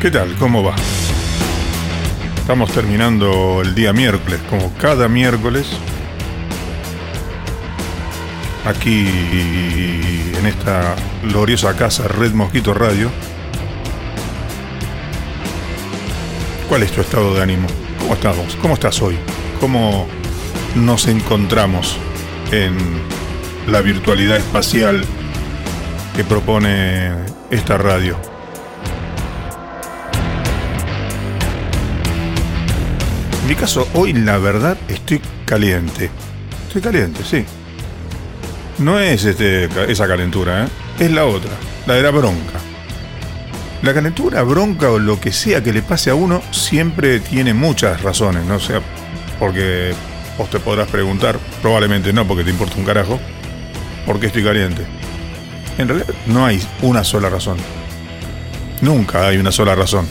[0.00, 0.36] ¿Qué tal?
[0.36, 0.76] ¿Cómo va?
[2.36, 5.66] Estamos terminando el día miércoles, como cada miércoles,
[8.64, 9.08] aquí
[10.38, 10.94] en esta
[11.24, 13.10] gloriosa casa Red Mosquito Radio.
[16.68, 17.66] ¿Cuál es tu estado de ánimo?
[17.98, 18.54] ¿Cómo estamos?
[18.62, 19.18] ¿Cómo estás hoy?
[19.58, 20.06] ¿Cómo
[20.76, 21.98] nos encontramos
[22.52, 22.76] en
[23.66, 25.04] la virtualidad espacial
[26.14, 27.10] que propone
[27.50, 28.37] esta radio?
[33.48, 36.10] Mi caso, hoy la verdad estoy caliente.
[36.66, 37.46] Estoy caliente, sí.
[38.76, 40.68] No es este, esa calentura, ¿eh?
[40.98, 41.52] es la otra,
[41.86, 42.58] la de la bronca.
[43.80, 48.02] La calentura, bronca o lo que sea que le pase a uno siempre tiene muchas
[48.02, 48.60] razones, ¿no?
[48.60, 48.82] sea,
[49.38, 49.94] porque
[50.36, 53.18] vos te podrás preguntar, probablemente no, porque te importa un carajo,
[54.04, 54.82] ¿por qué estoy caliente?
[55.78, 57.56] En realidad no hay una sola razón.
[58.82, 60.06] Nunca hay una sola razón.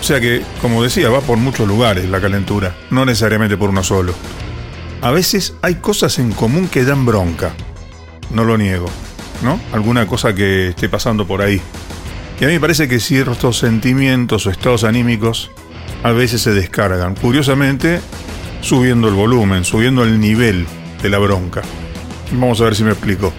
[0.00, 3.84] O sea que, como decía, va por muchos lugares la calentura, no necesariamente por uno
[3.84, 4.14] solo.
[5.02, 7.52] A veces hay cosas en común que dan bronca,
[8.32, 8.86] no lo niego,
[9.42, 9.60] ¿no?
[9.72, 11.60] Alguna cosa que esté pasando por ahí.
[12.40, 15.50] Y a mí me parece que ciertos sentimientos o estados anímicos
[16.02, 18.00] a veces se descargan, curiosamente,
[18.62, 20.66] subiendo el volumen, subiendo el nivel
[21.02, 21.62] de la bronca.
[22.32, 23.32] Vamos a ver si me explico.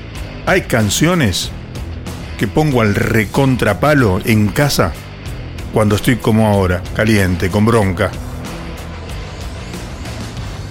[0.46, 1.52] Hay canciones
[2.38, 4.94] que pongo al recontrapalo en casa
[5.74, 8.12] cuando estoy como ahora, caliente, con bronca.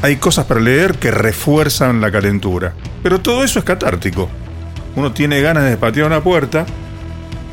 [0.03, 2.75] Hay cosas para leer que refuerzan la calentura.
[3.03, 4.29] Pero todo eso es catártico.
[4.97, 6.67] Uno tiene ganas de patear una puerta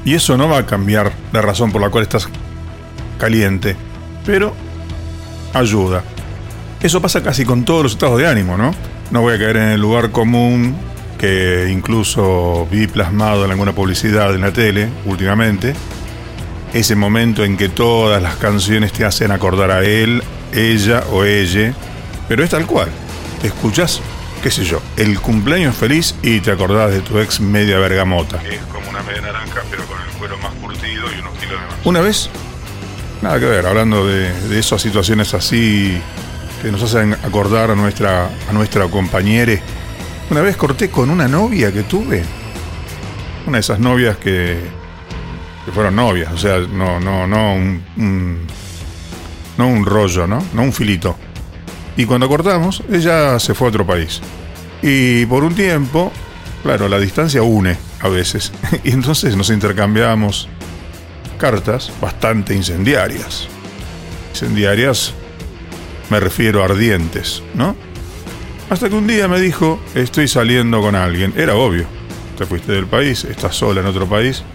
[0.05, 2.29] y eso no va a cambiar la razón por la cual estás
[3.17, 3.75] caliente.
[4.25, 4.53] Pero
[5.53, 6.03] ayuda.
[6.81, 8.73] Eso pasa casi con todos los estados de ánimo, ¿no?
[9.11, 10.75] No voy a caer en el lugar común
[11.17, 15.73] que incluso vi plasmado en alguna publicidad en la tele últimamente,
[16.77, 21.73] ese momento en que todas las canciones te hacen acordar a él, ella o ella,
[22.27, 22.89] pero es tal cual.
[23.41, 23.99] Escuchas,
[24.43, 28.39] qué sé yo, el cumpleaños feliz y te acordás de tu ex media bergamota.
[28.43, 31.67] Es como una media naranja, pero con el cuero más curtido y unos kilos de
[31.67, 31.75] más.
[31.83, 32.29] Una vez,
[33.21, 35.99] nada que ver, hablando de, de esas situaciones así
[36.61, 39.59] que nos hacen acordar a nuestra, a nuestra compañera.
[40.29, 42.23] Una vez corté con una novia que tuve.
[43.47, 44.76] Una de esas novias que
[45.67, 48.47] que fueron novias, o sea, no, no, no un,
[49.57, 50.41] no un rollo, ¿no?
[50.53, 51.17] No un filito.
[51.97, 54.21] Y cuando cortamos, ella se fue a otro país.
[54.81, 56.13] Y por un tiempo,
[56.63, 58.53] claro, la distancia une a veces.
[58.85, 60.47] Y entonces nos intercambiamos
[61.37, 63.49] cartas bastante incendiarias.
[64.29, 65.13] Incendiarias,
[66.09, 67.75] me refiero a ardientes, ¿no?
[68.69, 71.33] Hasta que un día me dijo, estoy saliendo con alguien.
[71.35, 71.87] Era obvio.
[72.37, 74.45] Te fuiste del país, estás sola en otro país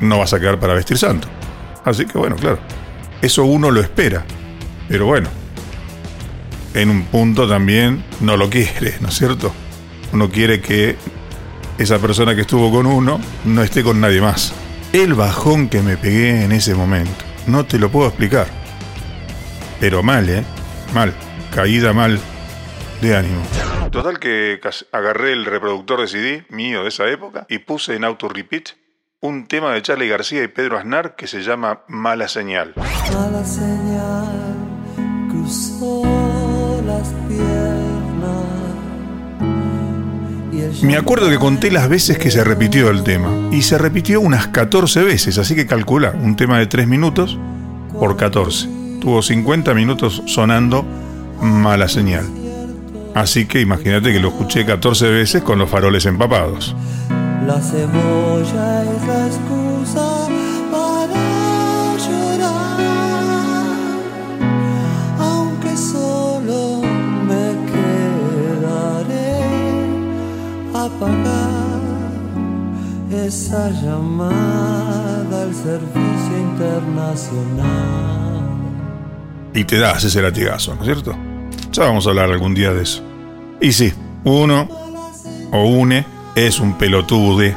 [0.00, 1.28] no vas a quedar para vestir santo.
[1.84, 2.58] Así que bueno, claro,
[3.22, 4.24] eso uno lo espera.
[4.88, 5.28] Pero bueno,
[6.74, 9.52] en un punto también no lo quiere, ¿no es cierto?
[10.12, 10.96] Uno quiere que
[11.78, 14.52] esa persona que estuvo con uno no esté con nadie más.
[14.92, 18.48] El bajón que me pegué en ese momento, no te lo puedo explicar.
[19.78, 20.44] Pero mal, ¿eh?
[20.92, 21.14] Mal.
[21.54, 22.20] Caída mal
[23.00, 23.42] de ánimo.
[23.90, 24.60] Total que
[24.92, 28.70] agarré el reproductor de CD mío de esa época y puse en auto repeat
[29.22, 32.72] un tema de Charlie García y Pedro Aznar que se llama Mala Señal.
[32.76, 34.56] Mala señal
[35.28, 37.60] cruzó las piernas.
[40.82, 44.48] Me acuerdo que conté las veces que se repitió el tema, y se repitió unas
[44.48, 47.38] 14 veces, así que calcula, un tema de 3 minutos
[47.98, 48.68] por 14.
[49.00, 50.82] Tuvo 50 minutos sonando
[51.42, 52.26] mala señal.
[53.14, 56.74] Así que imagínate que lo escuché 14 veces con los faroles empapados.
[57.46, 60.28] La cebolla es la excusa
[60.70, 62.80] para llorar,
[65.18, 66.82] aunque solo
[67.26, 69.40] me quedaré
[70.74, 71.80] apagar
[73.10, 77.70] esa llamada al servicio internacional.
[79.54, 81.16] Y te das ese latigazo, ¿no es cierto?
[81.72, 83.02] Ya vamos a hablar algún día de eso.
[83.62, 83.94] Y sí,
[84.24, 84.68] uno
[85.52, 87.56] o une es un pelotude.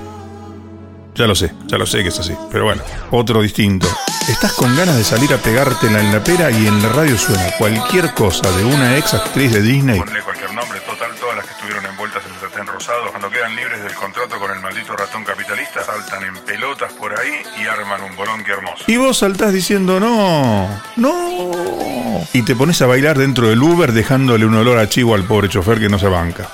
[1.15, 2.33] Ya lo sé, ya lo sé que es así.
[2.51, 2.81] Pero bueno,
[3.11, 3.87] otro distinto.
[4.27, 7.43] Estás con ganas de salir a pegártela en la pera y en la radio suena
[7.57, 9.99] cualquier cosa de una ex actriz de Disney.
[9.99, 13.53] Ponle cualquier nombre, total, todas las que estuvieron envueltas en el sartén rosado, cuando quedan
[13.53, 18.01] libres del contrato con el maldito ratón capitalista, saltan en pelotas por ahí y arman
[18.01, 18.85] un bolón que hermoso.
[18.87, 22.25] Y vos saltás diciendo, no, no.
[22.31, 25.49] Y te pones a bailar dentro del Uber dejándole un olor a chivo al pobre
[25.49, 26.49] chofer que no se banca.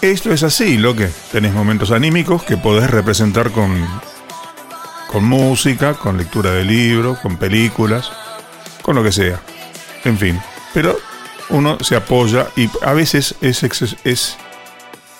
[0.00, 3.86] Esto es así, lo que tenés momentos anímicos que podés representar con
[5.08, 8.12] con música, con lectura de libros, con películas,
[8.82, 9.40] con lo que sea.
[10.04, 10.40] En fin,
[10.72, 10.96] pero
[11.48, 13.62] uno se apoya y a veces es,
[14.04, 14.36] es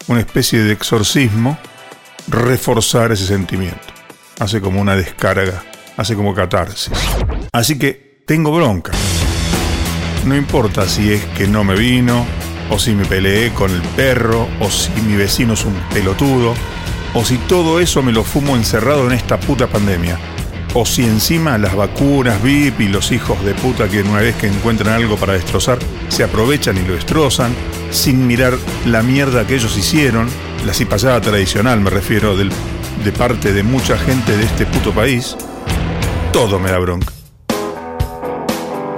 [0.07, 1.59] una especie de exorcismo
[2.29, 3.79] reforzar ese sentimiento.
[4.39, 5.65] Hace como una descarga,
[5.97, 6.93] hace como catarsis.
[7.53, 8.93] Así que tengo bronca.
[10.27, 12.27] No importa si es que no me vino,
[12.71, 16.55] o si me peleé con el perro, o si mi vecino es un pelotudo,
[17.15, 20.19] o si todo eso me lo fumo encerrado en esta puta pandemia.
[20.75, 24.49] O si encima las vacunas, VIP y los hijos de puta que una vez que
[24.49, 25.79] encuentran algo para destrozar,
[26.09, 27.55] se aprovechan y lo destrozan,
[27.91, 28.55] sin mirar
[28.87, 30.29] la mierda que ellos hicieron,
[30.67, 35.37] la cipallada tradicional me refiero, de parte de mucha gente de este puto país,
[36.33, 37.18] todo me da bronca.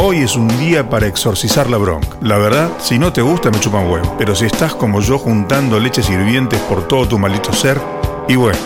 [0.02, 2.16] Hoy es un día para exorcizar la bronca.
[2.22, 5.78] La verdad, si no te gusta me chupan huevo, pero si estás como yo juntando
[5.78, 7.78] leches hirvientes por todo tu maldito ser,
[8.26, 8.58] y bueno,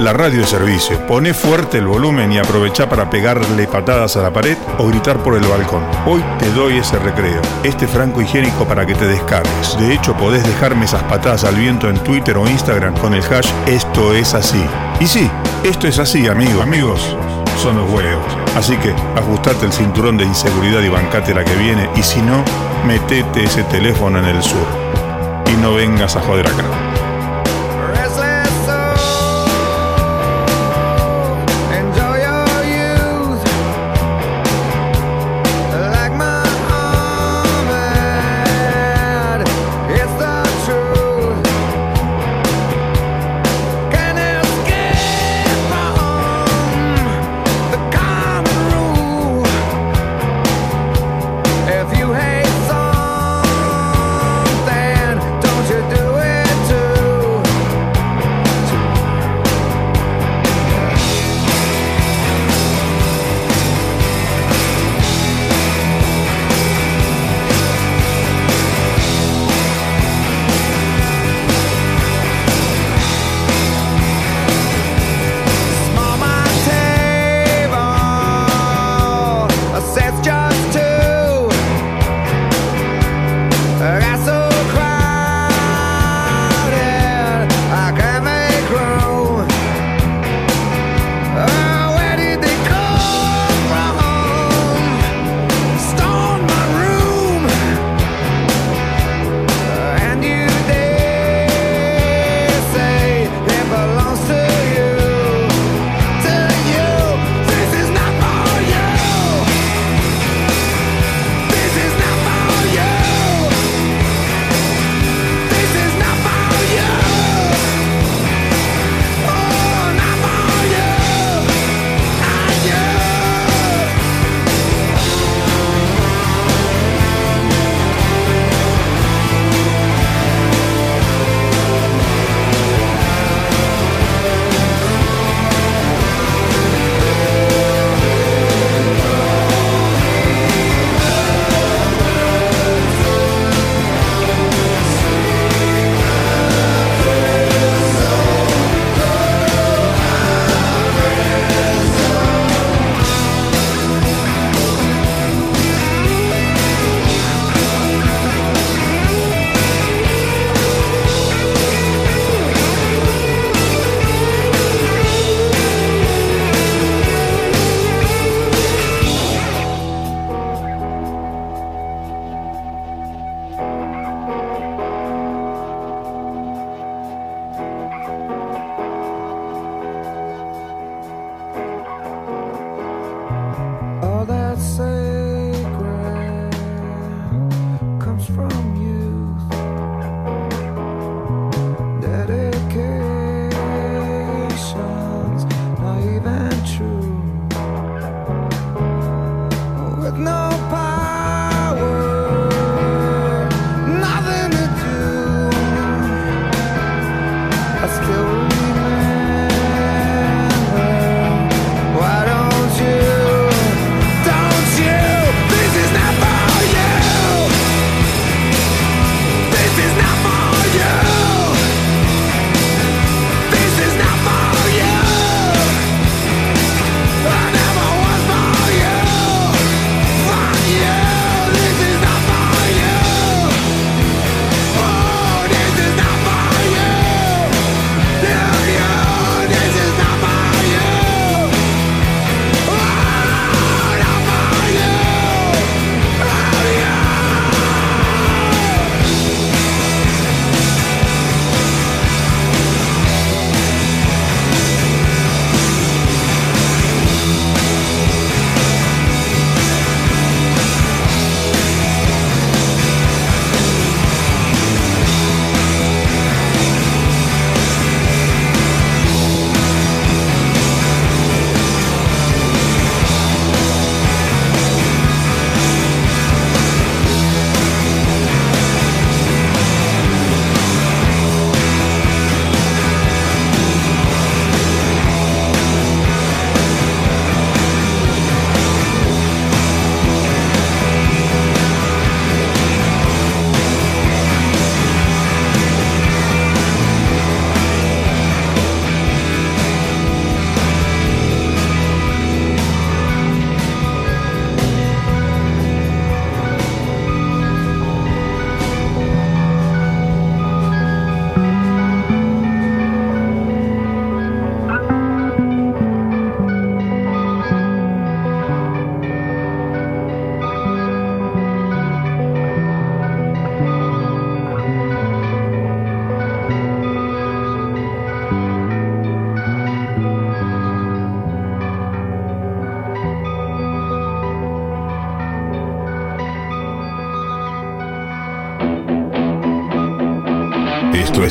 [0.00, 1.06] la radio de servicio.
[1.06, 5.36] Pone fuerte el volumen y aprovecha para pegarle patadas a la pared o gritar por
[5.36, 5.84] el balcón.
[6.06, 9.78] Hoy te doy ese recreo, este franco higiénico para que te descargues.
[9.78, 13.48] De hecho, podés dejarme esas patadas al viento en Twitter o Instagram con el hash
[13.68, 14.64] Esto es así.
[14.98, 15.30] Y sí,
[15.62, 16.62] esto es así, amigo.
[16.62, 17.16] Amigos,
[17.60, 18.24] son los huevos.
[18.56, 21.90] Así que ajustate el cinturón de inseguridad y bancate la que viene.
[21.94, 22.42] Y si no,
[22.86, 24.66] metete ese teléfono en el sur.
[25.52, 26.89] Y no vengas a joder acá.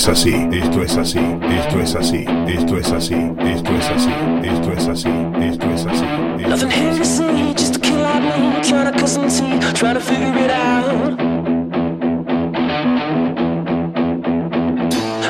[0.10, 4.10] Así, esto es así, esto es así, esto es así, esto es así,
[4.44, 5.10] esto es así,
[5.42, 6.06] esto es así.
[6.48, 9.96] Nothing here to see, just a kill out me, trying to cut some teeth, trying
[9.96, 11.18] to figure it out.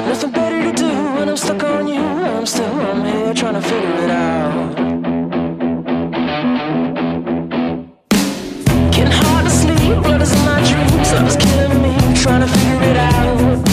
[0.08, 2.00] Nothing better to do when I'm stuck on you.
[2.00, 4.76] I'm still on here trying to figure it out.
[8.92, 11.12] Getting hard to sleep, blood is in my dreams.
[11.12, 13.69] Love is killing me, trying to figure it out.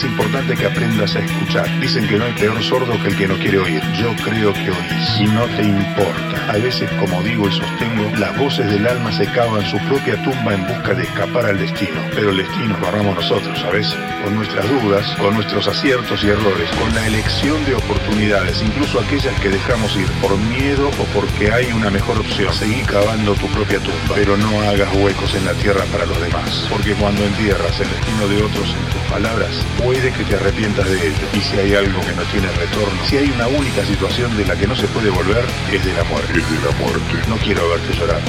[0.00, 1.68] Es importante que aprendas a escuchar.
[1.78, 3.82] Dicen que no hay peor sordo que el que no quiere oír.
[4.00, 6.46] Yo creo que oís y no te importa.
[6.48, 10.54] A veces, como digo y sostengo, las voces del alma se cavan su propia tumba
[10.54, 12.00] en busca de escapar al destino.
[12.14, 13.94] Pero el destino lo armamos nosotros, ¿sabes?
[14.24, 19.38] Con nuestras dudas, con nuestros aciertos y errores, con la elección de oportunidades, incluso aquellas
[19.40, 22.54] que dejamos ir por miedo o porque hay una mejor opción.
[22.54, 26.66] Seguí cavando tu propia tumba, pero no hagas huecos en la tierra para los demás.
[26.70, 28.74] Porque cuando entierras el destino de otros
[29.10, 29.50] palabras,
[29.82, 31.26] puede que te arrepientas de ello.
[31.34, 34.56] Y si hay algo que no tiene retorno, si hay una única situación de la
[34.56, 36.38] que no se puede volver, es de la muerte.
[36.38, 37.28] Es de la muerte.
[37.28, 38.20] No quiero verte llorar,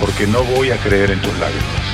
[0.00, 1.84] porque no voy a creer en tus lágrimas.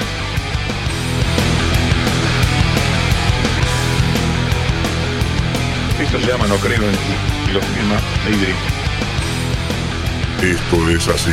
[6.00, 7.14] Esto se llama No creo en ti
[7.48, 8.56] y lo firma Daydream.
[10.42, 11.32] Esto es así.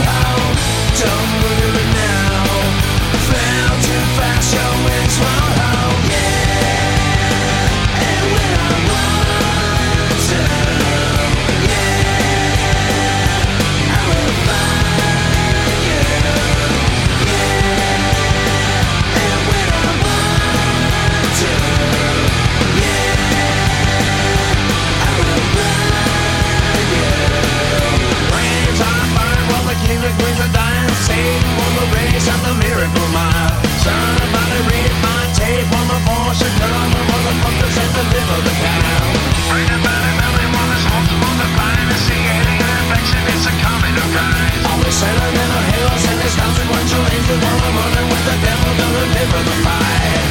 [32.81, 33.53] critical mile.
[33.85, 38.53] Somebody read my tape on the force and kill the motherfuckers at the liver the
[38.57, 39.05] cow.
[39.53, 43.21] Read about it, now they want us all to the pine and see any infection,
[43.29, 44.65] it's a common occurrence.
[44.65, 48.71] Always settled in the hills and it's consequential angel while I'm running with the devil
[48.73, 50.25] to deliver the fight.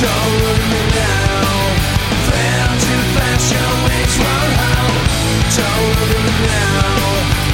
[0.00, 1.52] Don't look me now,
[2.32, 5.04] fail too fast, your wings won't hold.
[5.52, 7.49] Don't look me now.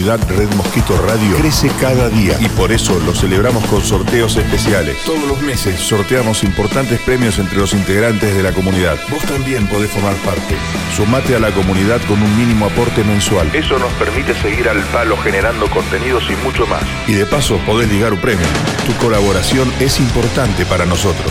[0.00, 4.96] Comunidad Red Mosquito Radio crece cada día y por eso lo celebramos con sorteos especiales.
[5.04, 8.98] Todos los meses sorteamos importantes premios entre los integrantes de la comunidad.
[9.10, 10.56] Vos también podés formar parte.
[10.96, 13.54] Sumate a la comunidad con un mínimo aporte mensual.
[13.54, 16.82] Eso nos permite seguir al palo generando contenidos y mucho más.
[17.06, 18.46] Y de paso podés ligar un premio.
[18.86, 21.30] Tu colaboración es importante para nosotros.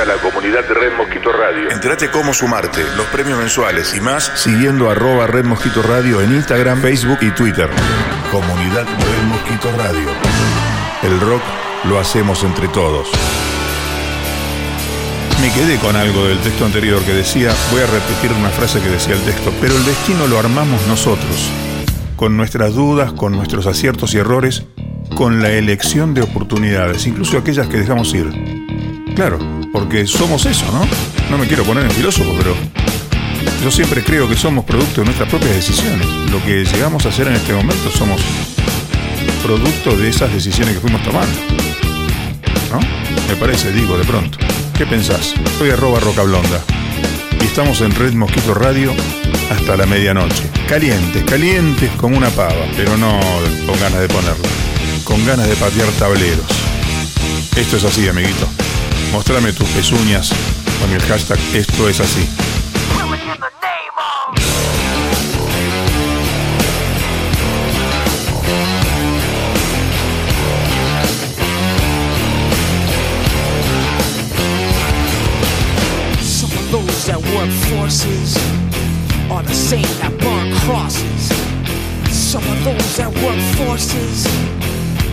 [0.00, 1.70] A la comunidad de Red Mosquito Radio.
[1.70, 6.80] Entrate cómo sumarte, los premios mensuales y más siguiendo arroba Red Mosquito Radio en Instagram,
[6.80, 7.68] Facebook y Twitter.
[8.30, 10.08] Comunidad Red Mosquito Radio.
[11.02, 11.42] El rock
[11.84, 13.06] lo hacemos entre todos.
[15.42, 18.88] Me quedé con algo del texto anterior que decía, voy a repetir una frase que
[18.88, 21.50] decía el texto, pero el destino lo armamos nosotros,
[22.16, 24.64] con nuestras dudas, con nuestros aciertos y errores,
[25.14, 28.32] con la elección de oportunidades, incluso aquellas que dejamos ir.
[29.14, 29.38] Claro,
[29.72, 30.86] porque somos eso, ¿no?
[31.30, 32.54] No me quiero poner en filósofo, pero
[33.62, 36.06] yo siempre creo que somos producto de nuestras propias decisiones.
[36.30, 38.20] Lo que llegamos a hacer en este momento somos
[39.42, 41.36] producto de esas decisiones que fuimos tomando.
[42.70, 42.80] ¿No?
[43.28, 44.38] Me parece, digo, de pronto.
[44.76, 45.34] ¿Qué pensás?
[45.58, 46.62] Soy arroba rocablonda.
[47.40, 48.92] Y estamos en Red Mosquito Radio
[49.50, 50.44] hasta la medianoche.
[50.68, 53.18] Calientes, calientes como una pava, pero no
[53.66, 54.48] con ganas de ponerla.
[55.04, 56.46] Con ganas de patear tableros.
[57.56, 58.46] Esto es así, amiguito.
[59.12, 60.32] Mostrame tus pezuñas
[60.80, 62.26] con el hashtag Esto es así.
[76.22, 78.38] Some of those that work forces
[79.30, 81.30] are the same that burn crosses.
[82.10, 84.26] Some of those that work forces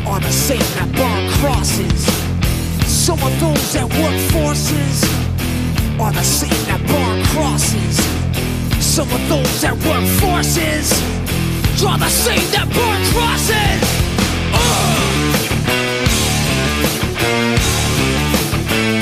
[0.07, 2.18] are the same that burn crosses.
[3.09, 5.03] Some of those that work forces
[5.99, 7.97] are the same that burn crosses.
[8.79, 10.93] Some of those that work forces
[11.83, 13.81] are the same that burn crosses.
[14.53, 15.33] Ugh.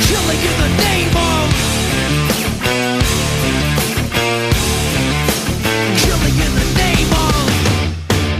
[0.07, 1.51] Killing in the name of
[5.99, 7.43] Killing in the name of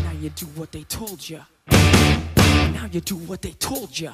[0.06, 1.42] Now you do what they told you.
[1.70, 4.14] Now you do what they told you.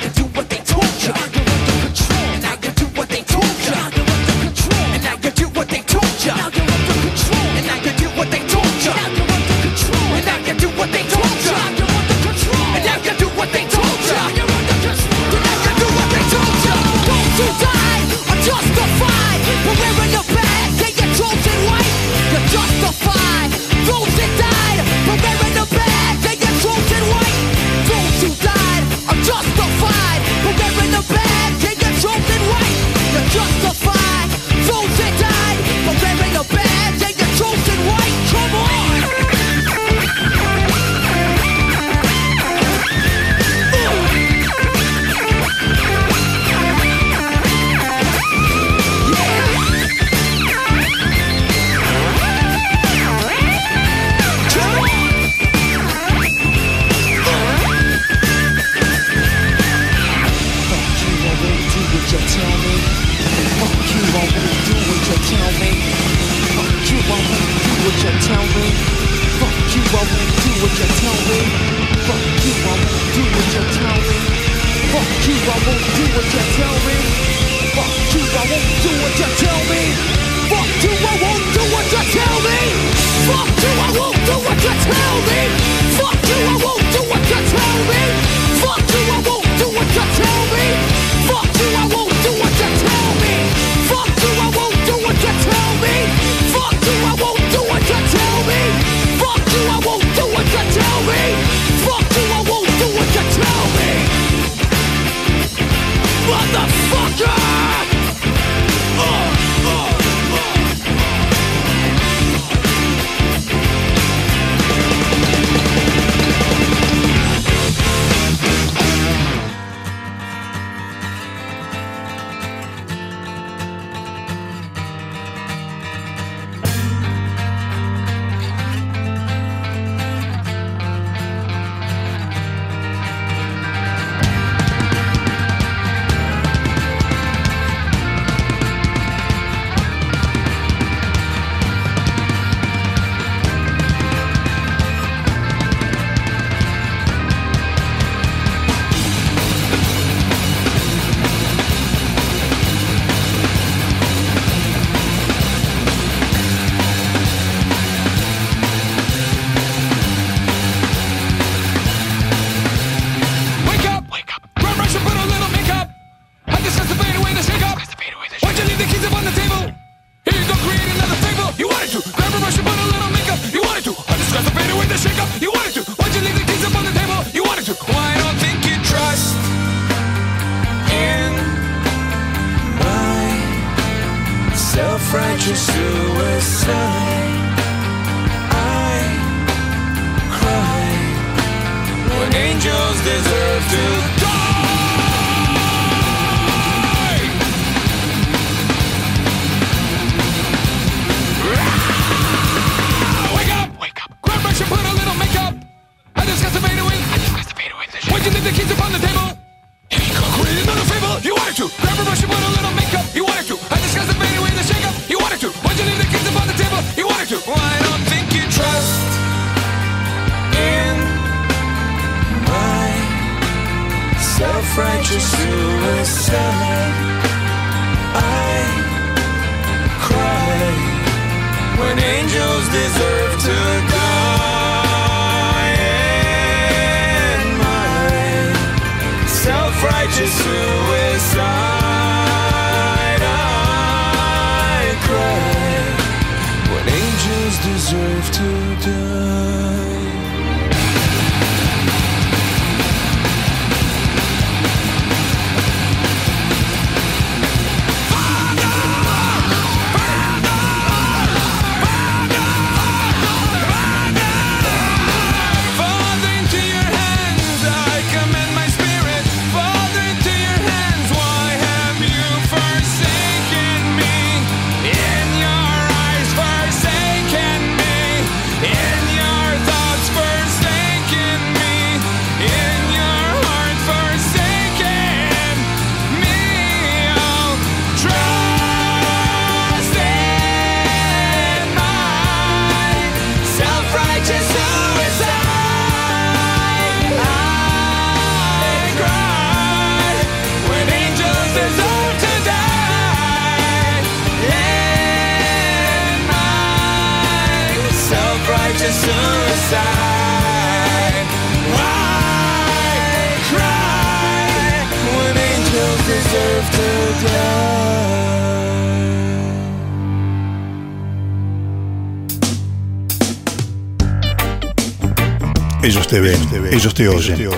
[326.11, 326.41] te ven,
[326.73, 327.49] ellos te oyen.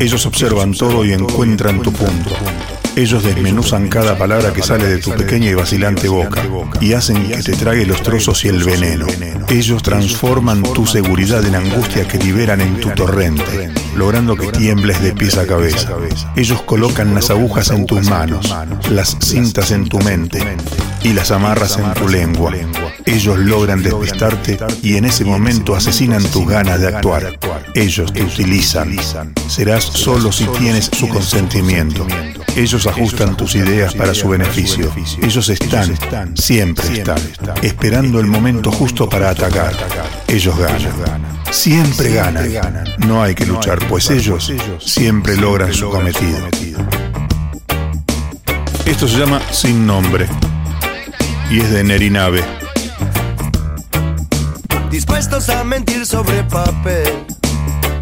[0.00, 2.30] Ellos observan todo y encuentran tu punto.
[2.96, 6.42] Ellos desmenuzan cada palabra que sale de tu pequeña y vacilante boca
[6.80, 9.06] y hacen que te trague los trozos y el veneno.
[9.48, 15.12] Ellos transforman tu seguridad en angustia que liberan en tu torrente, logrando que tiembles de
[15.12, 15.90] pies a cabeza.
[16.34, 18.52] Ellos colocan las agujas en tus manos,
[18.90, 20.42] las cintas en tu mente
[21.04, 22.50] y las amarras en tu lengua.
[23.04, 27.38] Ellos logran despistarte y en ese momento asesinan tus ganas de actuar.
[27.74, 28.96] Ellos te utilizan.
[29.46, 32.06] Serás solo si tienes su consentimiento.
[32.56, 34.90] Ellos ajustan tus ideas para su beneficio.
[35.22, 35.94] Ellos están,
[36.36, 37.20] siempre están,
[37.62, 39.74] esperando el momento justo para atacar.
[40.26, 41.22] Ellos ganan.
[41.50, 42.84] Siempre ganan.
[43.06, 46.48] No hay que luchar, pues ellos siempre logran su cometido.
[48.86, 50.26] Esto se llama Sin Nombre
[51.50, 52.42] y es de Nerinabe.
[54.90, 57.26] Dispuestos a mentir sobre papel.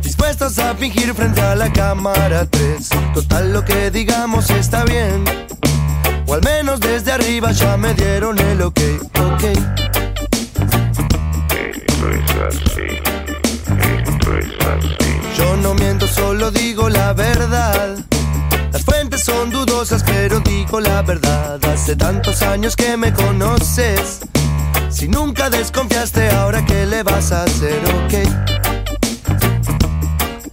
[0.03, 2.89] Dispuestos a fingir frente a la cámara 3.
[3.15, 5.25] Total lo que digamos está bien.
[6.27, 8.81] O al menos desde arriba ya me dieron el ok,
[9.21, 9.45] ok.
[15.37, 18.12] Yo no miento, solo digo la verdad.
[18.73, 21.63] Las fuentes son dudosas, pero digo la verdad.
[21.67, 24.21] Hace tantos años que me conoces.
[24.89, 28.15] Si nunca desconfiaste, ahora qué le vas a hacer, ok.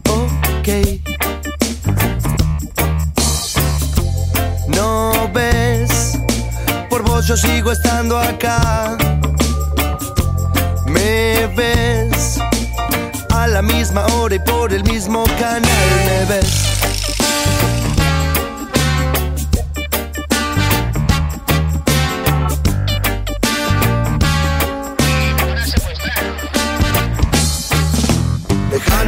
[0.10, 0.68] Ok.
[4.68, 6.20] No ves,
[6.90, 8.98] por vos yo sigo estando acá.
[10.86, 12.40] Me ves
[13.30, 16.69] a la misma hora y por el mismo canal me ves.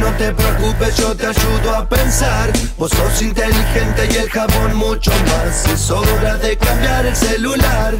[0.02, 2.50] No te preocupes, yo te ayudo a pensar.
[2.76, 5.66] Vos sos inteligente y el jabón mucho más.
[5.66, 7.94] Es hora de cambiar el celular.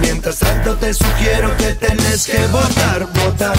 [0.00, 3.56] Mientras tanto te sugiero que tenés que votar, votar.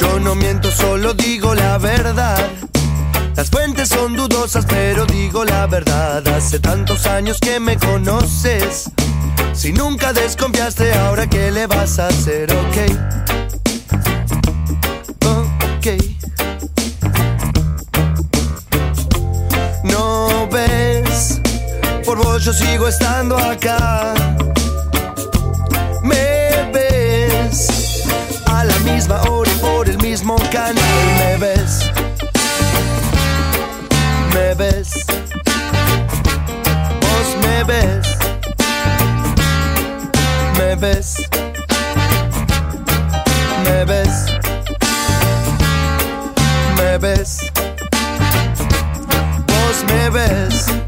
[0.00, 2.67] Yo no miento, solo digo la verdad.
[3.38, 6.26] Las fuentes son dudosas, pero digo la verdad.
[6.26, 8.90] Hace tantos años que me conoces.
[9.52, 12.76] Si nunca desconfiaste, ahora qué le vas a hacer, ok.
[15.24, 15.86] Ok.
[19.84, 21.40] No ves,
[22.04, 24.14] por vos yo sigo estando acá.
[26.02, 28.02] Me ves
[28.46, 29.47] a la misma hora
[34.38, 35.04] me ves,
[37.02, 38.06] vos me ves,
[40.58, 41.28] me ves,
[43.64, 44.16] me ves,
[46.76, 47.50] me ves,
[49.48, 50.87] vos me ves.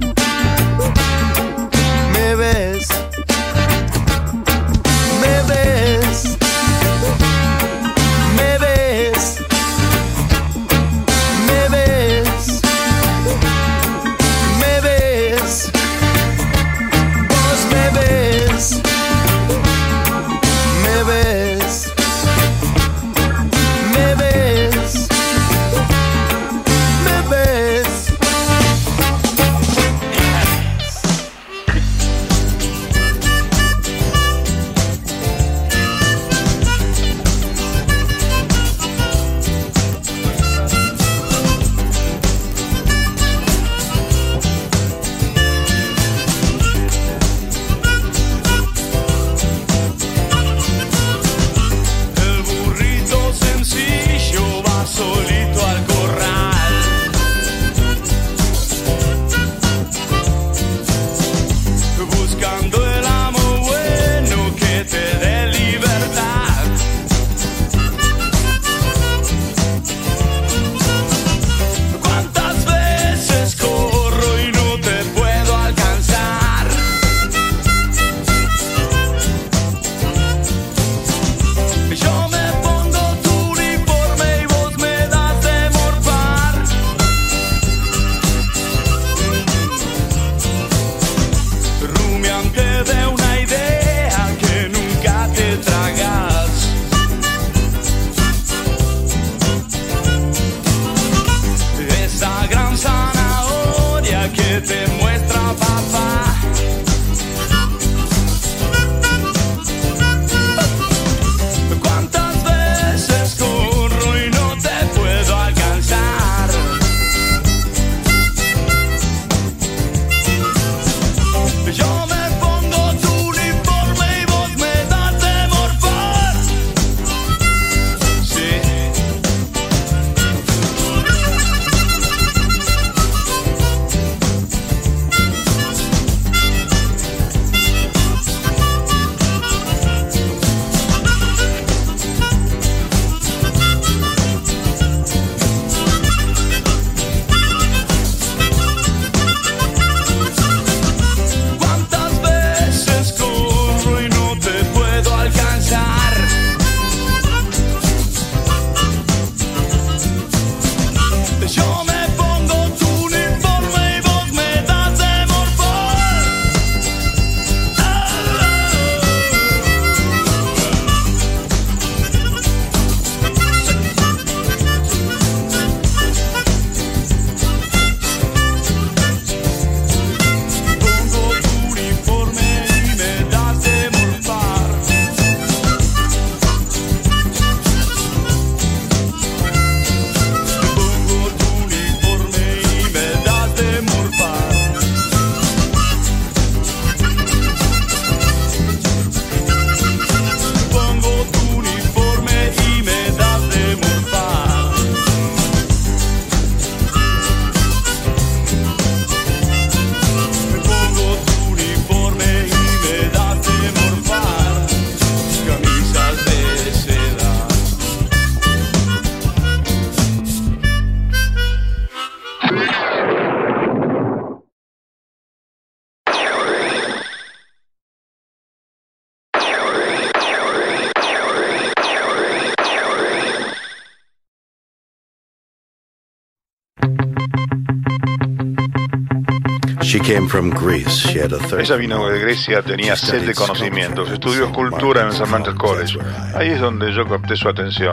[241.58, 245.98] Ella vino de Grecia, tenía sed de conocimientos, estudió escultura en el San Marcos College.
[246.34, 247.92] Ahí es donde yo capté su atención.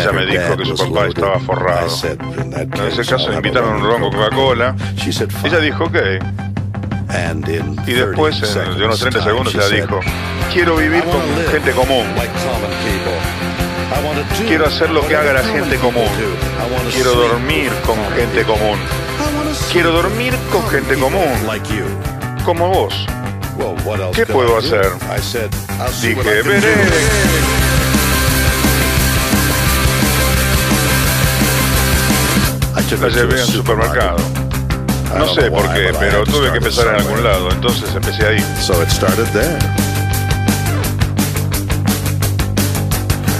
[0.00, 1.88] Ella me dijo que su papá estaba forrado.
[2.04, 4.74] En ese caso le invitaron un ron Coca-Cola.
[5.44, 5.96] Ella dijo, ok.
[7.86, 10.00] Y después, en, de unos 30 segundos, ella dijo,
[10.52, 11.20] quiero vivir con
[11.52, 12.06] gente común.
[14.46, 16.08] Quiero hacer lo que haga la gente común.
[16.94, 18.78] Quiero dormir con gente común.
[19.72, 21.46] Quiero dormir con gente común.
[22.44, 23.06] Como vos.
[24.14, 24.90] ¿Qué puedo hacer?
[26.02, 26.74] Dije, veré.
[33.00, 34.16] La llevé al supermercado.
[35.18, 38.44] No sé por qué, pero tuve que empezar en algún lado, entonces empecé ahí.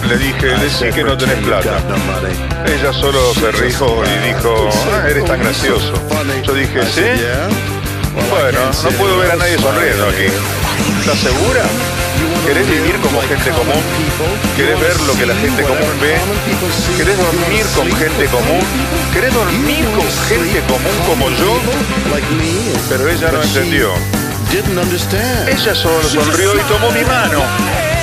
[0.08, 1.80] Le dije, decí que no tenés "Pretend you've plata.
[1.80, 2.34] got no money."
[2.74, 5.92] Ella solo se rió y dijo, ah, eres tan gracioso.
[6.44, 7.02] Yo dije, ¿sí?
[8.30, 10.26] Bueno, no puedo ver a nadie sonriendo aquí.
[11.00, 11.62] ¿Estás segura?
[12.46, 13.82] ¿Querés vivir como gente común?
[14.56, 16.14] ¿Querés ver lo que la gente común ve?
[16.96, 18.60] ¿Querés dormir con gente común?
[19.12, 21.58] ¿Querés dormir con gente común como yo?
[22.88, 23.90] Pero ella no entendió.
[25.48, 27.95] Ella solo sonrió y tomó mi mano.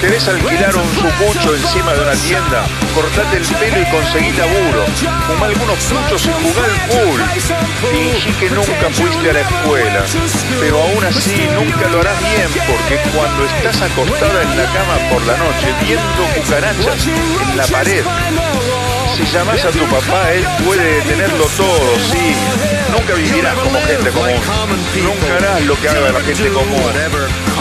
[0.00, 2.64] ¿Querés alquilar un sucucho encima de una tienda?
[2.94, 4.84] Cortate el pelo y conseguí laburo.
[5.26, 7.20] Fumá algunos puchos y jugá al pool.
[7.90, 10.04] Fingí que nunca fuiste a la escuela.
[10.60, 15.26] Pero aún así nunca lo harás bien porque cuando estás acostada en la cama por
[15.26, 18.04] la noche viendo cucarachas en la pared,
[19.16, 22.34] si llamas a tu papá, él puede detenerlo todo, sí.
[22.92, 24.40] Nunca vivirás como gente común.
[25.02, 26.92] Nunca harás lo que haga la gente común.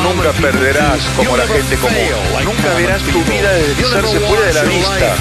[0.04, 1.98] Nunca perderás como la gente común.
[2.44, 5.16] Nunca verás tu vida deslizarse fuera de la vista.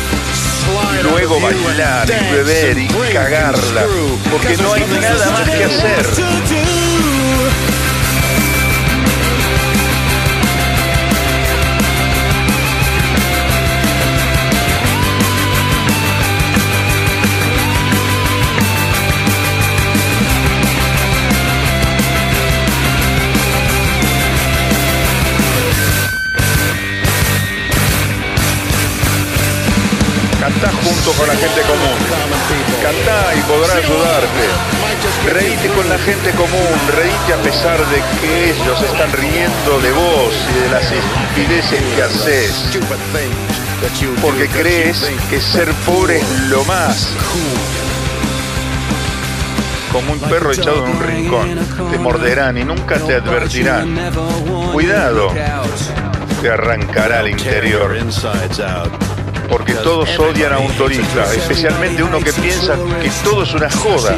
[0.98, 3.86] Y luego bailar y beber y cagarla.
[4.30, 6.75] Porque no hay nada más que hacer.
[31.12, 31.98] Con la gente común.
[32.82, 34.44] Cantá y podrá ayudarte.
[35.32, 40.34] Reíte con la gente común, reíte a pesar de que ellos están riendo de vos
[40.50, 42.52] y de las estupideces que haces.
[44.20, 47.08] Porque crees que ser pobre es lo más.
[49.92, 51.58] Como un perro echado en un rincón.
[51.90, 53.96] Te morderán y nunca te advertirán.
[54.72, 55.32] Cuidado,
[56.42, 57.96] te arrancará al interior.
[59.48, 64.16] Porque todos odian a un turista, especialmente uno que piensa que todo es una joda.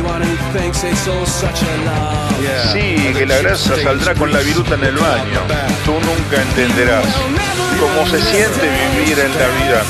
[2.73, 5.41] Sí, que la grasa saldrá con la viruta en el baño.
[5.85, 7.07] Tú nunca entenderás
[7.81, 9.83] cómo se siente vivir en la vida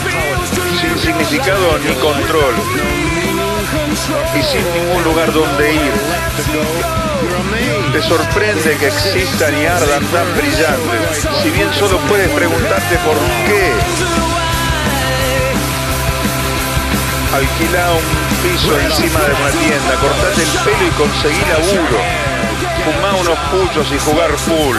[0.80, 2.54] sin significado ni control
[4.34, 5.92] y sin ningún lugar donde ir.
[7.92, 13.16] Te sorprende que existan y ardan tan brillantes, si bien solo puedes preguntarte por
[13.46, 14.47] qué.
[17.32, 22.00] Alquila un piso encima de una tienda, cortate el pelo y conseguí laburo.
[22.84, 24.78] Fumá unos puchos y jugar pool.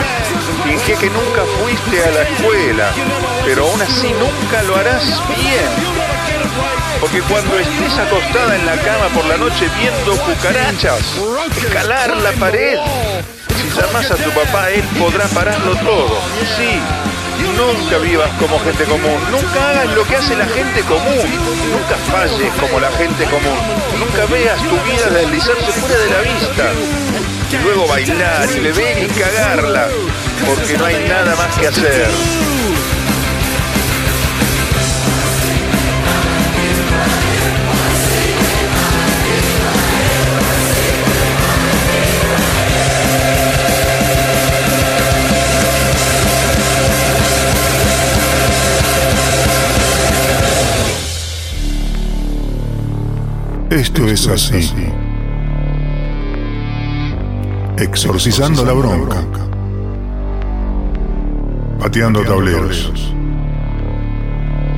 [0.63, 2.91] Finge que nunca fuiste a la escuela,
[3.45, 5.05] pero aún así nunca lo harás
[5.37, 5.69] bien.
[6.99, 11.01] Porque cuando estés acostada en la cama por la noche viendo cucarachas,
[11.55, 12.79] escalar la pared,
[13.55, 16.19] si llamas a tu papá, él podrá pararlo todo.
[16.57, 16.81] Sí,
[17.43, 21.25] nunca vivas como gente común, nunca hagas lo que hace la gente común,
[21.71, 23.59] nunca falles como la gente común,
[23.99, 26.71] nunca veas tu vida deslizarse fuera de la vista.
[27.51, 29.87] Y luego bailar y beber y cagarla,
[30.45, 32.07] porque no hay nada más que hacer.
[53.80, 54.73] Esto es así.
[57.77, 59.23] Exorcizando la bronca.
[61.80, 62.91] Pateando tableros.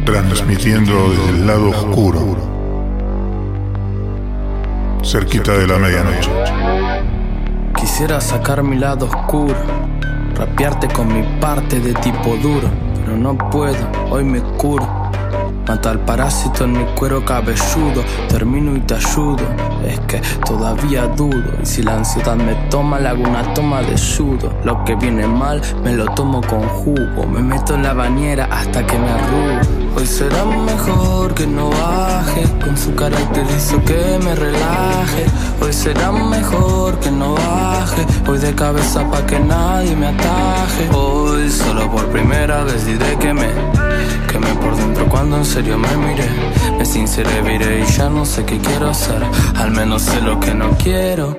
[0.06, 2.38] Transmitiendo desde el lado oscuro.
[5.04, 6.30] Cerquita de la medianoche.
[7.76, 9.56] Quisiera sacar mi lado oscuro,
[10.36, 15.01] rapearte con mi parte de tipo duro, pero no puedo, hoy me curo.
[15.72, 19.38] Mata al parásito en mi cuero cabelludo, termino y te ayudo.
[19.88, 23.97] Es que todavía dudo, y si la ansiedad me toma, le hago una toma de
[23.97, 24.51] sudo.
[24.65, 28.86] Lo que viene mal, me lo tomo con jugo, me meto en la bañera hasta
[28.86, 29.82] que me arrugo.
[29.95, 35.26] Hoy será mejor que no baje, con su carácter hizo que me relaje.
[35.61, 38.05] Hoy será mejor que no baje.
[38.26, 40.89] Voy de cabeza pa' que nadie me ataje.
[41.50, 43.48] Solo por primera vez diré que me
[44.32, 46.30] quemé por dentro cuando en serio me miré.
[46.78, 49.22] Me sinceré, viré y ya no sé qué quiero hacer.
[49.56, 51.38] Al menos sé lo que no quiero.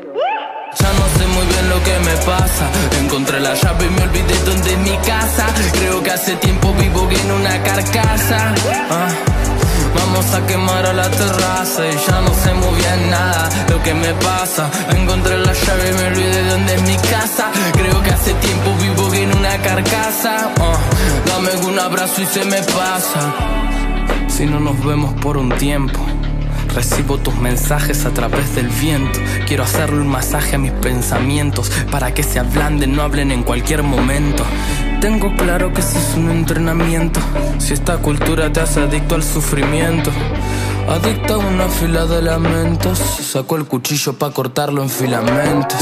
[0.81, 2.67] Ya no sé muy bien lo que me pasa.
[3.03, 5.47] Encontré la llave y me olvidé dónde es mi casa.
[5.73, 8.55] Creo que hace tiempo vivo en una carcasa.
[8.91, 9.09] Ah,
[9.95, 13.95] Vamos a quemar a la terraza y ya no sé muy bien nada lo que
[13.95, 14.71] me pasa.
[14.91, 17.51] Encontré la llave y me olvidé dónde es mi casa.
[17.73, 20.51] Creo que hace tiempo vivo en una carcasa.
[20.61, 20.79] Ah,
[21.27, 23.35] dame un abrazo y se me pasa.
[24.29, 26.01] Si no nos vemos por un tiempo.
[26.75, 29.19] Recibo tus mensajes a través del viento.
[29.47, 33.83] Quiero hacerle un masaje a mis pensamientos para que se ablanden, no hablen en cualquier
[33.83, 34.45] momento.
[35.01, 37.21] Tengo claro que ese es un entrenamiento.
[37.59, 40.11] Si esta cultura te hace adicto al sufrimiento.
[40.89, 42.99] Adicto a una fila de lamentos.
[42.99, 45.81] Sacó el cuchillo para cortarlo en filamentos.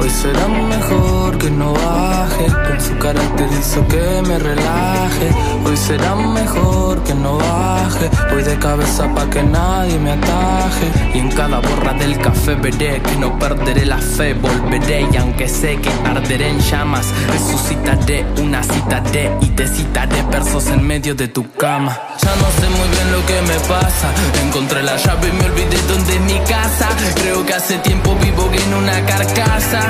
[0.00, 2.46] Hoy será mejor que no baje.
[2.68, 5.30] Con su carácter hizo que me relaje.
[5.64, 8.10] Hoy será mejor que no baje.
[8.30, 10.86] Voy de cabeza pa' que nadie me ataje.
[11.14, 14.34] Y en cada borra del café veré que no perderé la fe.
[14.34, 20.22] Volveré y aunque sé que arderé en llamas, resucitaré una cita de y te citaré
[20.30, 21.96] versos en medio de tu cama.
[22.22, 24.08] Ya no sé muy bien lo que me pasa.
[24.44, 26.88] Encontré la llave y me olvidé dónde es mi casa.
[27.14, 29.80] Creo que hace tiempo vivo en una carcasa.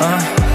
[0.00, 0.45] Ah.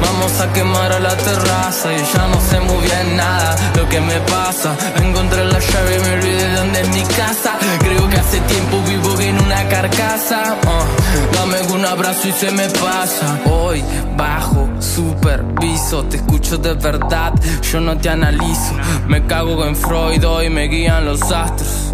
[0.00, 4.00] Vamos a quemar a la terraza y ya no sé muy bien nada lo que
[4.00, 4.76] me pasa.
[4.96, 7.58] Encontré la llave y me olvidé dónde es mi casa.
[7.80, 9.01] Creo que hace tiempo vivo
[9.62, 10.56] una carcasa.
[10.66, 10.84] Ah,
[11.32, 13.40] dame un abrazo y se me pasa.
[13.50, 13.82] Hoy
[14.16, 17.32] bajo, superviso, te escucho de verdad,
[17.70, 18.74] yo no te analizo.
[19.08, 21.92] Me cago en Freud, hoy me guían los astros.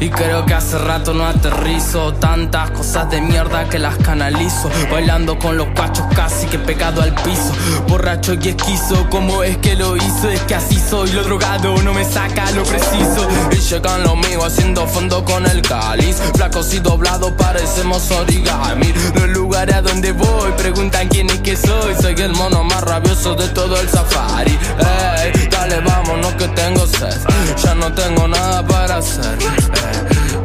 [0.00, 5.38] Y creo que hace rato no aterrizo Tantas cosas de mierda que las canalizo Bailando
[5.38, 7.52] con los cachos casi que pegado al piso
[7.88, 10.28] Borracho y esquizo, ¿cómo es que lo hizo?
[10.28, 14.44] Es que así soy, lo drogado no me saca lo preciso Y llegan los míos
[14.44, 20.52] haciendo fondo con el cáliz Flacos y doblados parecemos origami Los lugares a donde voy
[20.52, 21.94] preguntan quién es que soy.
[22.00, 24.52] Soy el mono más rabioso de todo el safari.
[24.52, 27.16] Ey, dale vámonos que tengo sed.
[27.62, 29.38] Ya no tengo nada para hacer.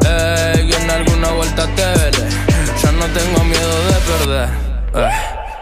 [0.06, 2.30] Ey, en alguna vuelta te veré.
[2.82, 4.49] Ya no tengo miedo de perder.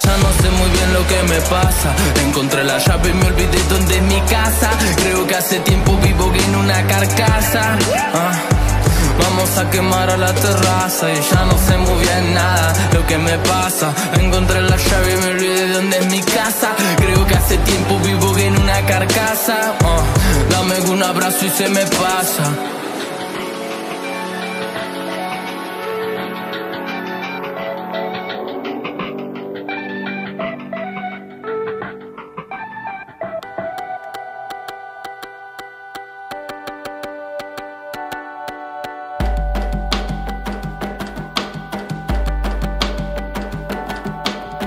[0.05, 1.95] Ya no sé muy bien lo que me pasa.
[2.27, 4.69] Encontré la llave y me olvidé dónde es mi casa.
[4.97, 7.77] Creo que hace tiempo vivo en una carcasa.
[8.13, 8.52] Ah.
[9.19, 13.17] Vamos a quemar a la terraza y ya no sé muy bien nada lo que
[13.17, 13.93] me pasa.
[14.19, 16.75] Encontré la llave y me olvidé de dónde es mi casa.
[16.97, 19.73] Creo que hace tiempo vivo en una carcasa.
[19.83, 20.03] Ah,
[20.49, 22.43] dame un abrazo y se me pasa.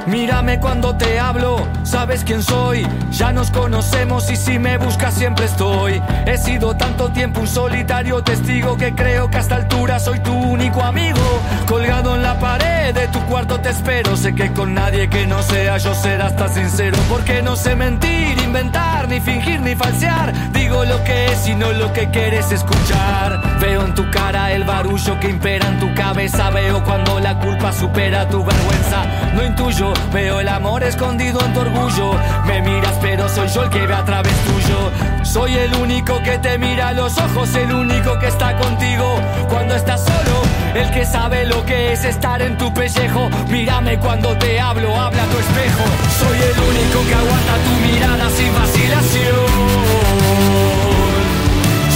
[0.06, 2.86] Mírame cuando te hablo, sabes quién soy.
[3.10, 6.00] Ya nos conocemos y si me buscas siempre estoy.
[6.26, 10.32] He sido tanto tiempo un solitario testigo que creo que a esta altura soy tu
[10.32, 11.20] único amigo.
[11.66, 14.16] Colgado en la pared de tu cuarto te espero.
[14.16, 16.96] Sé que con nadie que no sea yo serás tan sincero.
[17.08, 20.32] Porque no sé mentir, inventar, ni fingir, ni falsear.
[20.52, 23.58] Digo lo que es y no lo que quieres escuchar.
[23.60, 26.50] Veo en tu cara el barullo que impera en tu cabeza.
[26.50, 29.04] Veo cuando la culpa supera tu vergüenza.
[29.34, 32.12] No intuyo, veo el amor escondido en tu orgullo.
[32.46, 34.90] Me miras, pero soy yo el que ve a través tuyo.
[35.24, 39.74] Soy el único que te mira a los ojos, el único que está contigo cuando
[39.74, 40.42] estás solo.
[40.74, 43.30] El que sabe lo que es estar en tu pellejo.
[43.48, 45.84] Mírame cuando te hablo, habla tu espejo.
[46.20, 49.46] Soy el único que aguanta tu mirada sin vacilación.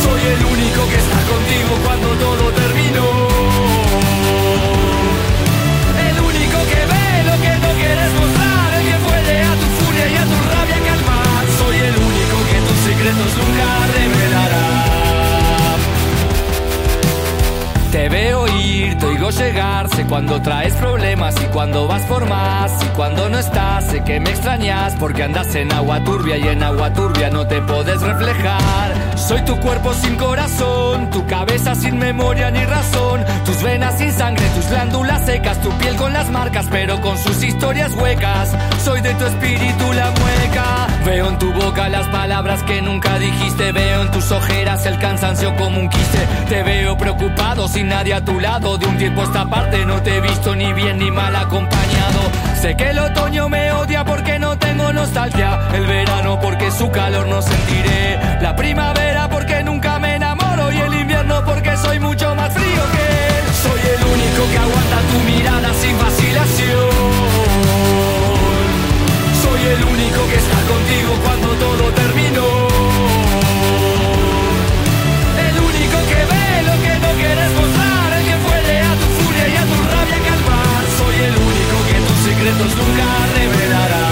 [0.02, 3.08] Soy el único que está contigo cuando todo terminó.
[6.08, 10.06] El único que ve lo que no quieres mostrar, el que puede a tu furia
[10.08, 11.44] y a tu rabia calmar.
[11.60, 13.66] Soy el único que tus secretos nunca
[13.98, 14.66] revelará.
[17.92, 18.46] Te veo
[18.98, 22.72] te oigo llegar, sé cuando traes problemas y cuando vas por más.
[22.82, 26.62] Y cuando no estás, sé que me extrañas porque andas en agua turbia y en
[26.62, 28.94] agua turbia no te puedes reflejar.
[29.16, 34.48] Soy tu cuerpo sin corazón, tu cabeza sin memoria ni razón, tus venas sin sangre,
[34.54, 38.56] tus glándulas secas, tu piel con las marcas pero con sus historias huecas.
[38.82, 40.86] Soy de tu espíritu la mueca.
[41.04, 43.72] Veo en tu boca las palabras que nunca dijiste.
[43.72, 46.18] Veo en tus ojeras el cansancio como un quiste.
[46.48, 48.69] Te veo preocupado sin nadie a tu lado.
[48.78, 52.20] De un tiempo a esta parte no te he visto ni bien ni mal acompañado.
[52.62, 55.68] Sé que el otoño me odia porque no tengo nostalgia.
[55.74, 58.18] El verano porque su calor no sentiré.
[58.40, 60.70] La primavera porque nunca me enamoro.
[60.70, 63.44] Y el invierno porque soy mucho más frío que él.
[63.64, 66.90] Soy el único que aguanta tu mirada sin vacilación.
[69.42, 72.48] Soy el único que está contigo cuando todo terminó.
[75.48, 77.89] El único que ve lo que no quieres mostrar,
[82.50, 84.09] secretos nunca revelará.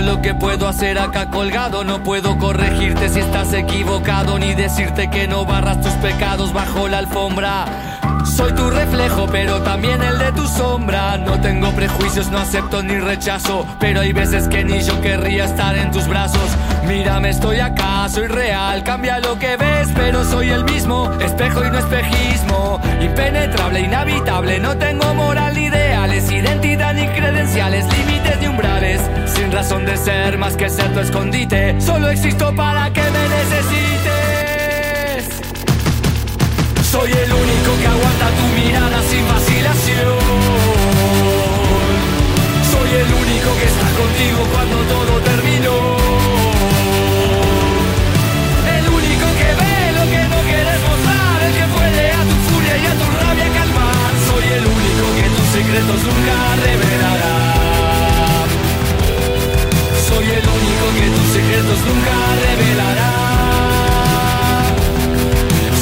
[0.00, 1.82] Lo que puedo hacer acá colgado.
[1.84, 6.98] No puedo corregirte si estás equivocado, ni decirte que no barras tus pecados bajo la
[6.98, 7.64] alfombra.
[8.24, 11.16] Soy tu reflejo, pero también el de tu sombra.
[11.16, 13.66] No tengo prejuicios, no acepto ni rechazo.
[13.78, 16.50] Pero hay veces que ni yo querría estar en tus brazos.
[16.86, 18.82] Mírame, estoy acá, soy real.
[18.84, 21.10] Cambia lo que ves, pero soy el mismo.
[21.20, 22.80] Espejo y no espejismo.
[23.00, 24.58] Impenetrable, inhabitable.
[24.60, 27.65] No tengo moral ideales, identidad ni credenciales,
[29.68, 31.80] razón de ser, más que ser tu escondite.
[31.80, 34.14] Solo existo para que me necesites.
[36.88, 40.18] Soy el único que aguanta tu mirada sin vacilación.
[42.70, 45.76] Soy el único que está contigo cuando todo terminó.
[48.78, 52.74] El único que ve lo que no quieres mostrar, el que puede a tu furia
[52.76, 54.12] y a tu rabia calmar.
[54.30, 57.65] Soy el único que tus secretos nunca revelará.
[60.16, 63.12] Soy el único que tus secretos nunca revelará.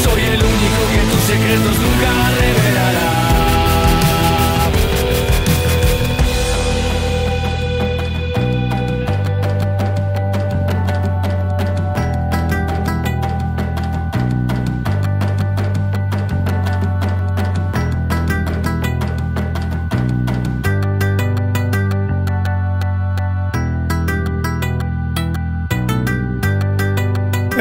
[0.02, 2.10] Soy el único que tus secretos nunca
[2.40, 3.33] revelará.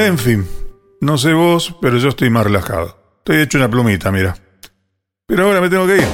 [0.05, 0.45] En fin,
[0.99, 2.97] no sé vos, pero yo estoy más relajado.
[3.19, 4.35] Estoy hecho una plumita, mira.
[5.25, 6.07] Pero ahora me tengo que ir.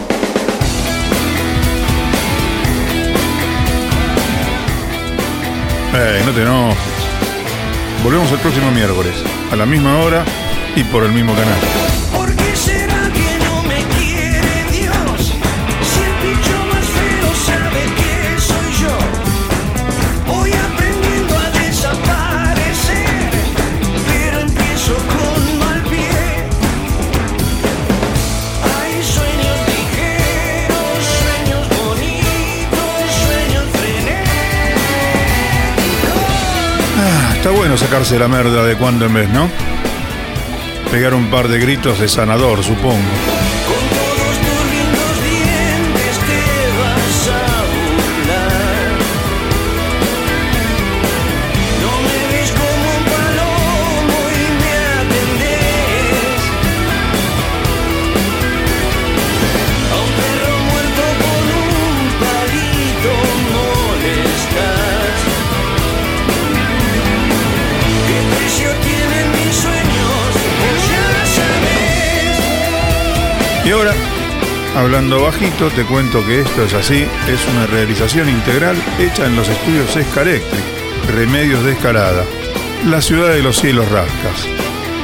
[5.95, 6.77] Eh, no te enojes.
[8.03, 10.23] Volvemos el próximo miércoles, a la misma hora
[10.75, 11.78] y por el mismo canal.
[37.49, 39.49] Está bueno sacarse la merda de cuando en vez, ¿no?
[40.91, 42.99] Pegar un par de gritos de sanador, supongo.
[74.79, 79.49] Hablando bajito, te cuento que esto es así, es una realización integral hecha en los
[79.49, 80.63] estudios Esca Electric,
[81.13, 82.23] Remedios de Escalada,
[82.85, 84.47] la ciudad de los cielos rascas.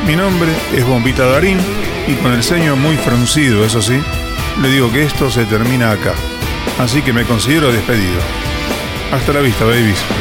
[0.08, 1.60] Mi nombre es Bombita Darín
[2.08, 4.02] y con el ceño muy fruncido, eso sí,
[4.62, 6.14] le digo que esto se termina acá.
[6.80, 8.22] Así que me considero despedido.
[9.12, 10.15] Hasta la vista, babies.